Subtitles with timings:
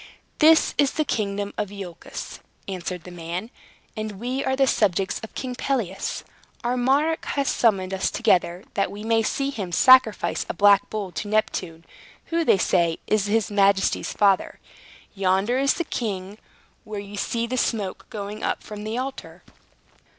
[0.39, 3.51] "This is the kingdom of Iolchos," answered the man,
[3.95, 6.23] "and we are the subjects of King Pelias.
[6.63, 11.11] Our monarch has summoned us together, that we may see him sacrifice a black bull
[11.11, 11.85] to Neptune,
[12.33, 14.59] who, they say, is his majesty's father.
[15.13, 16.39] Yonder is the king,
[16.83, 19.43] where you see the smoke going up from the altar."